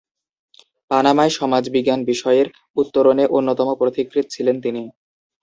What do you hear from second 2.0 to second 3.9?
বিষয়ের উত্তরণে অন্যতম